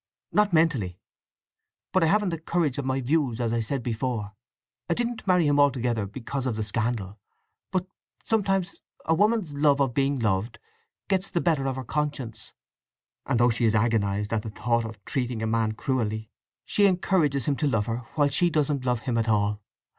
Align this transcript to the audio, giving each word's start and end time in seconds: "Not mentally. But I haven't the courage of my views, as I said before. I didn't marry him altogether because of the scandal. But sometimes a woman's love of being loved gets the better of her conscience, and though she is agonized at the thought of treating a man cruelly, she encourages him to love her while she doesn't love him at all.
"Not 0.31 0.51
mentally. 0.51 0.97
But 1.93 2.01
I 2.01 2.07
haven't 2.07 2.29
the 2.29 2.39
courage 2.39 2.79
of 2.79 2.85
my 2.85 3.01
views, 3.01 3.39
as 3.39 3.53
I 3.53 3.59
said 3.59 3.83
before. 3.83 4.31
I 4.89 4.95
didn't 4.95 5.27
marry 5.27 5.45
him 5.45 5.59
altogether 5.59 6.07
because 6.07 6.47
of 6.47 6.55
the 6.55 6.63
scandal. 6.63 7.19
But 7.71 7.85
sometimes 8.25 8.81
a 9.05 9.13
woman's 9.13 9.53
love 9.53 9.79
of 9.79 9.93
being 9.93 10.17
loved 10.17 10.57
gets 11.07 11.29
the 11.29 11.39
better 11.39 11.67
of 11.67 11.75
her 11.75 11.83
conscience, 11.83 12.51
and 13.27 13.39
though 13.39 13.51
she 13.51 13.65
is 13.65 13.75
agonized 13.75 14.33
at 14.33 14.41
the 14.41 14.49
thought 14.49 14.85
of 14.85 15.05
treating 15.05 15.43
a 15.43 15.45
man 15.45 15.73
cruelly, 15.73 16.31
she 16.65 16.87
encourages 16.87 17.45
him 17.45 17.55
to 17.57 17.67
love 17.67 17.85
her 17.85 17.97
while 18.15 18.29
she 18.29 18.49
doesn't 18.49 18.83
love 18.83 19.01
him 19.01 19.19
at 19.19 19.29
all. 19.29 19.61